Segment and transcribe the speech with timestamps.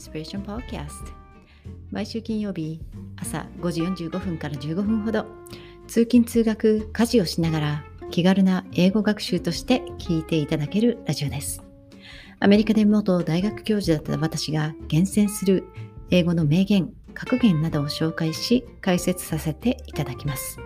[0.00, 1.12] ンスピレーションポッドキャスト
[1.90, 2.80] 毎週金曜日
[3.16, 5.26] 朝5時45分から15分ほど
[5.86, 11.62] 通勤通学家事をしながら気軽な英語学習として聞いていただけるラジオです。
[12.40, 15.64] アメリカで元大学教授だった私が厳選する
[16.10, 20.58] 英語の名言格言などを紹介し解説させていただきます。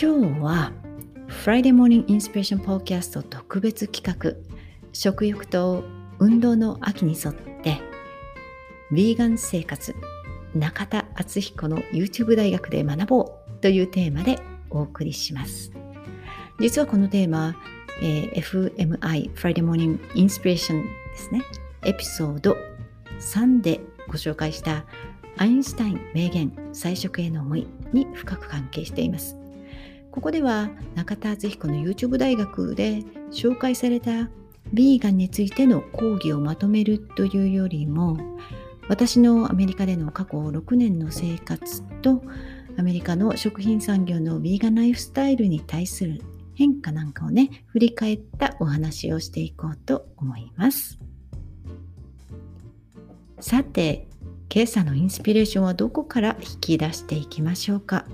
[0.00, 0.72] 今日は
[1.44, 4.36] Friday Morning Inspiration Podcast 特別企画
[4.92, 7.80] 食欲と運動の秋に沿って
[8.92, 9.94] ヴィーガン生活
[10.54, 14.38] 中田敦彦の YouTube 大学で学ぼうというテーマで
[14.70, 15.72] お送りします。
[16.58, 17.54] 実はこのテーマ、
[18.02, 21.42] えー、FMI Friday Morning Inspiration ですね。
[21.84, 22.56] エピソード
[23.20, 24.84] 3でご紹介した
[25.36, 29.36] アインシュタイン名言菜食への思いに深く関係しています。
[30.10, 34.30] ここでは中田敦彦の YouTube 大学で紹介された
[34.74, 38.18] ヴィーガンについての講義をまとめるというよりも
[38.88, 42.22] 私のアメリカでの過去6年の生活と
[42.78, 46.22] アメリカの食品産業のヴィーガンライフスタイルに対する
[46.54, 50.98] 変化なんかをね振り返ったお話をしていこうと思います。
[53.40, 54.08] さて
[54.52, 58.06] 今朝のインスピレーションはどこから引き出していきましょうか。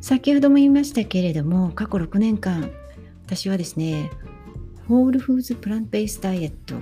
[0.00, 2.70] 先ほども言いましたけれども過去6年間
[3.24, 4.10] 私はですね
[4.88, 6.76] ホールフーズプラントベースダイエット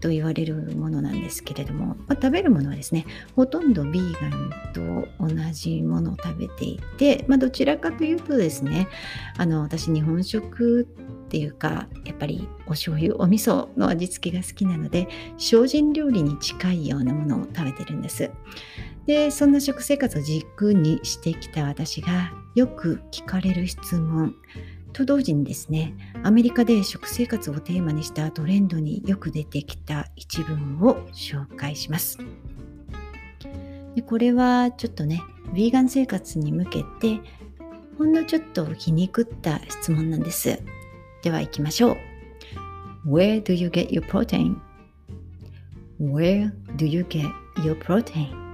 [0.00, 8.88] と言われるものなんですけれども、まあ、食べるものはですねほとんどヴィーガンと同じものを食べていて、まあ、どちらかというとですね
[9.36, 18.30] あの私日本食っていうかやっぱりお醤油お味噌の味付けが好きなので精進料理に近いようなものを食べてるんです。
[19.06, 24.34] でそんな食生活を軸にしてきた私がよく聞かれる質問。
[24.96, 32.18] と同時にですねアメリカで食生活をテーマにしたトレンドによく出てきた一文を紹介します
[33.94, 37.20] でこれはちょっとねヴィーガン生活に向けて
[37.98, 40.62] ほんのちょっと皮肉った質問なんです
[41.22, 41.96] では行きましょう
[43.06, 44.56] Where do you get your protein?
[46.00, 48.46] Where do you get your protein?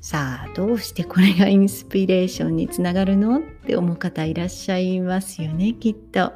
[0.00, 3.38] さあどうしてこれがインスピレーションにつながるの？
[3.38, 6.32] っって思う方いらっしゃいますよねきっと。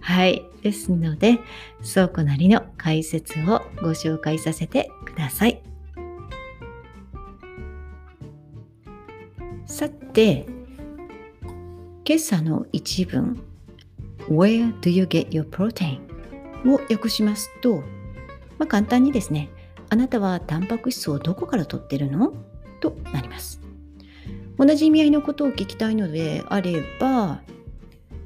[0.00, 1.38] はいですので
[1.94, 5.62] 倉庫なりの解説をご紹介させてください。
[9.66, 10.46] さて
[12.04, 13.42] 今朝の一文
[14.28, 16.00] Where do you get your protein?
[16.66, 17.76] を訳しますと、
[18.58, 19.50] まあ、簡単にですね
[19.88, 22.32] あなたはタンパク質をどこから取ってるの？
[22.80, 23.60] となります。
[24.58, 27.42] 同じ意味合いのことを聞きたいのであれば、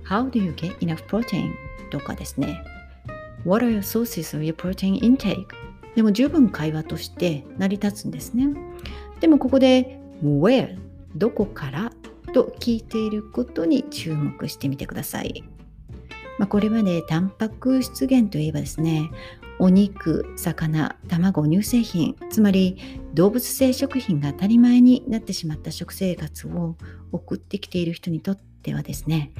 [0.04, 1.52] How do you get enough protein?
[1.90, 2.62] とかですね、
[3.44, 5.46] What are your sources of your protein intake?
[5.96, 8.48] でも十分会話として成り立つんですね。
[9.20, 10.78] でもここで Where?
[11.16, 11.92] どこから？
[12.32, 15.42] と聞いていることに注目してみてください。
[16.38, 19.10] まあ、これまでタンパク質源といえばですね
[19.60, 22.78] お肉、魚、卵、乳製品、つまり
[23.12, 26.76] 動物性食品が当たり前になってしまった食生活を
[27.12, 29.32] 送ってきている人にとってはですね、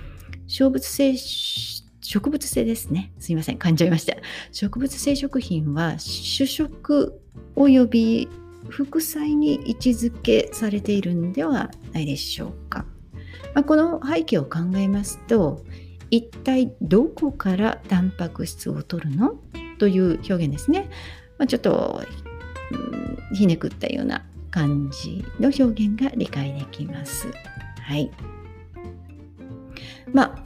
[0.47, 3.13] 植物性植物性ですね。
[3.19, 4.15] すいません、噛んじゃいました。
[4.53, 7.19] 植物性食品は主食
[7.57, 8.29] 及び
[8.69, 12.85] 副菜に位置づけされているんではないでしょうか。
[13.55, 15.65] まあ、この背景を考えますと、
[16.11, 19.41] 一体どこからタンパク質を取るの？
[19.81, 20.91] という表現ですね。
[21.39, 22.03] まあ、ちょっと、
[23.31, 27.29] うん、ひねくったような感じの表現が理解できます。
[27.81, 28.11] はい。
[30.13, 30.43] まあ、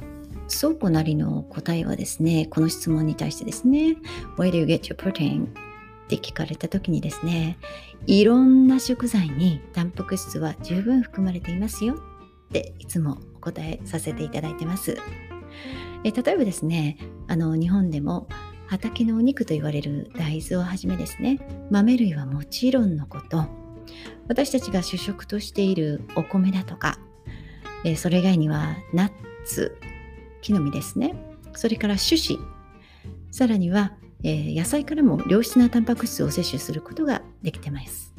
[0.48, 3.96] 倉庫なりの答えはですね、この質問に対してですね、
[4.38, 5.46] Where do you get your protein?
[5.46, 7.58] って聞かれた時にですね、
[8.06, 14.96] いろんな食材にタンパク質は十分含まれていますよっていつもお答えさせていただいてます。
[16.04, 18.28] え例えばですね、あの日本でも
[18.66, 21.38] 畑のお肉と言われる大豆をはじめですね。
[21.70, 23.46] 豆類はもちろんのこと。
[24.28, 26.98] 私たちが主食としているお米だとか、
[27.84, 29.12] えそれ以外にはナッ
[29.44, 29.76] ツ
[30.40, 31.14] 木の実ですね。
[31.54, 32.38] それから種子。
[33.30, 38.14] さらには、え、野菜からも良質なタンパク質を摂取することができてます。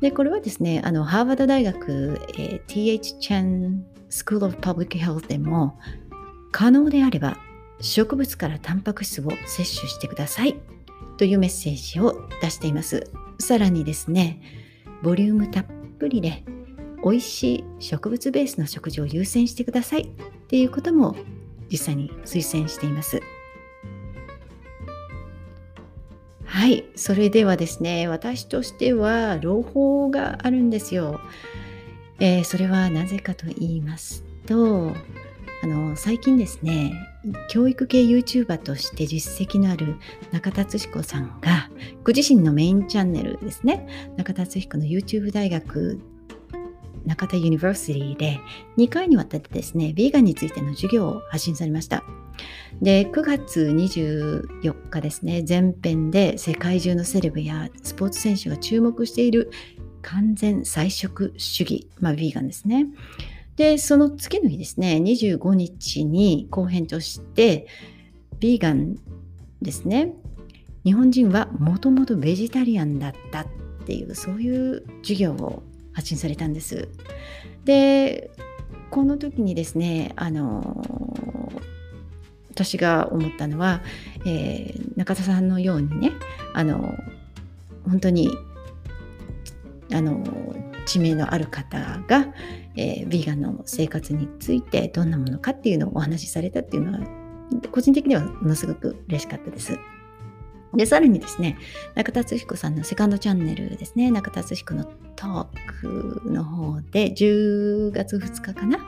[0.00, 5.78] でこれはですねあのハーバード大学、えー、TH チェンスクール・オブ・パブリック・ヘルスでも
[6.52, 7.36] 可能であれば
[7.80, 10.56] 植物からタンパク質を摂取してください
[11.16, 13.10] というメッセージを出しています。
[13.38, 14.40] さらにですね、
[15.02, 15.66] ボリュームたっ
[15.98, 16.44] ぷりで
[17.04, 20.06] 美味しい植物ベースの食事を優先してくださいっ
[20.48, 21.16] ていうことも
[21.70, 23.20] 実際に推薦しています。
[26.44, 31.20] はい、それではですね、私としては朗報があるんですよ。
[32.18, 34.92] えー、それはなぜかと言いますと、
[35.62, 36.92] あの最近ですね、
[37.48, 39.96] 教育系 YouTuber として実績のある
[40.32, 41.70] 中田敦彦さんが、
[42.04, 46.00] ご自身のメインチャンネルですね、中田敦彦の YouTube 大学
[47.08, 48.40] 中田 University で
[48.76, 52.04] 2回にわたってですね、ヴィーガンについての授業を発信されました。
[52.82, 59.50] で、9月24日ですね、前編で世界中のセレブやスポーツ選手が注目している
[60.02, 62.86] 完全菜食主義、まあ、ヴィーガンですね。
[63.58, 67.66] で、その次の日ですね、25日に後編として、
[68.40, 68.96] ヴィーガン
[69.60, 70.14] ですね、
[70.84, 73.46] 日本人はもともとベジタリアンだったっ
[73.84, 75.62] ていう、そういう授業を
[75.92, 76.88] 発信されたんです。
[77.64, 78.30] で、
[78.90, 80.82] この時にですね、あの
[82.58, 83.82] 私が思ったのは、
[84.26, 86.12] えー、中田さんのようにね
[86.54, 86.92] あの
[87.88, 88.30] 本当に
[89.92, 90.24] あの
[90.88, 92.28] 知名のある方が、
[92.74, 97.06] えー、ヴィーガンの生活についてどんなものかっていうのをお話しされたっていうのは
[97.70, 99.78] 個人的にはものすごく嬉しかったです。
[100.74, 101.58] で、さらにですね、
[101.94, 104.84] 中田敦彦さんのセカンドチャンネルですね、中田敦彦の
[105.16, 105.46] トー
[105.80, 108.78] クの方で10月2日かな、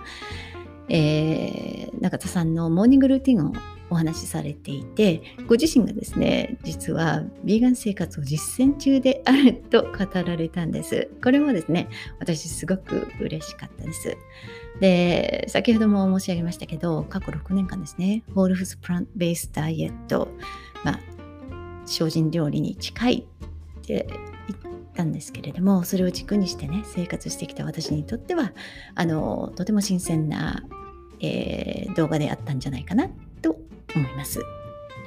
[0.91, 3.53] えー、中田さんのモーニングルーティンを
[3.91, 11.11] お話しされていてご自身がですね実はヴィーガン生活を実践中であると語られたんです。
[11.23, 11.89] これもですね
[12.19, 14.17] 私すごく嬉しかったです。
[14.81, 20.29] で先ほども申し上げましたけど過去6年間ですねホールフスプラントベースダイエット
[20.85, 21.01] まあ
[21.85, 23.27] 精進料理に近い
[23.81, 28.53] って言ったんですけれどもそれを軸にしてね生活してきた私にとっては
[28.95, 30.63] あのとても新鮮な
[31.21, 33.09] えー、動画であったんじゃないかな
[33.43, 33.57] と
[33.95, 34.41] 思います。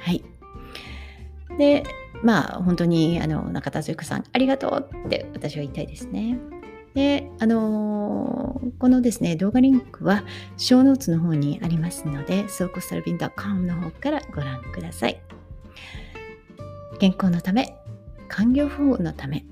[0.00, 0.22] はい。
[1.58, 1.84] で、
[2.22, 6.38] まあ本当にあの中田敦子さんありがとうって私は言いたいですね。
[6.94, 10.22] で、あのー、このですね、動画リンクは、
[10.56, 15.20] ショーノーツの方にありますので、ソーコスタルビン .com の方からご覧ください。
[17.00, 17.76] 健康のため、
[18.28, 19.44] 環境保護のため、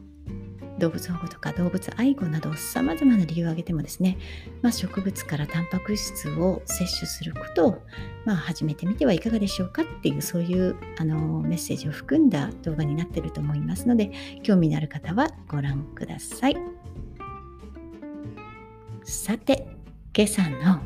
[0.83, 4.19] 動物保護とか動物愛護などさまざまな理由を挙げてもですね、
[4.63, 7.83] まあ、植物からタンパク質を摂取することを、
[8.25, 14.11] まあ、始めてみてはいかがでしょうかっていうそういうあのメッセージを含んだ動画になっていると思いますので
[14.43, 16.57] 興味のある方はご覧ください。
[19.05, 19.67] さて
[20.17, 20.81] 今朝の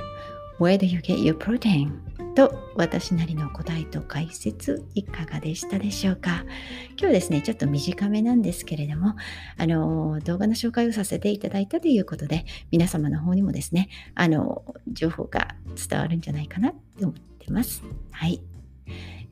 [0.58, 2.15] Where do you get your protein?
[2.36, 6.44] と私なりの答えと解説いかがでしたでしょうか
[6.90, 9.16] 今日はですねちょっと短めなんですけれども
[9.56, 15.56] あの動画の紹介をさせていただいたということで皆様の方にもですねあの情報が
[15.88, 18.42] 伝わるんじゃないかなと思ってますはい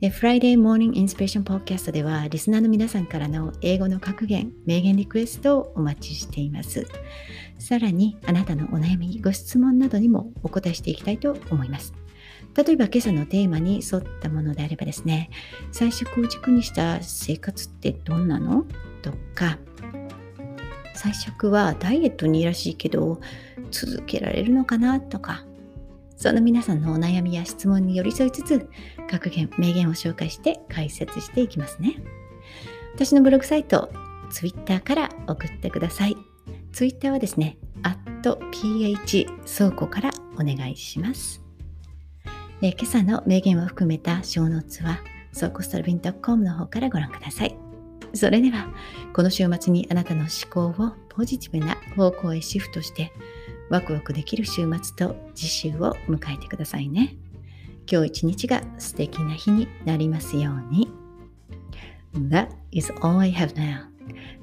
[0.01, 6.85] フ Friday Morning Inspiration Podcast ではリスナーの皆さんからの英語の格言、名言リクエストをお待ちしています。
[7.57, 12.04] さらにあなたのお悩み、ご質問などにもお答えしていきたいと思います。
[12.55, 15.29] 例えば今朝のテーマに沿ったものであればですね、
[15.71, 18.65] 菜食を軸にした生活ってどんなの？
[19.01, 19.59] とか、
[20.95, 23.19] 菜食はダイエットにいいらしいけど
[23.71, 25.01] 続けられるのかな？
[25.01, 25.43] とか、
[26.15, 28.69] その皆さんのお悩みや質問に寄り添いつつ、
[29.09, 32.01] 格言、名言を紹介して解説していきますね。
[32.93, 33.91] 私のブログサイト、
[34.29, 36.15] Twitter から送ってください。
[36.71, 37.57] Twitter はですね、
[38.51, 39.27] ph
[39.57, 41.44] 倉庫からお願いします。
[42.61, 44.99] え今朝の名言を含めた小ノーツは、
[45.31, 47.57] ソーコストルビン .com の方からご覧ください。
[48.13, 48.69] それでは、
[49.13, 53.11] この週末にあなたの思考をポジティブな方向へシフトして、
[53.69, 57.15] ワクワクできる週末と次週を迎えてくださいね。
[57.91, 60.89] 今日一日が素敵な日になりますように。
[62.29, 63.85] That is all I have now.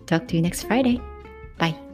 [0.06, 1.00] Talk to you next Friday.
[1.58, 1.91] Bye.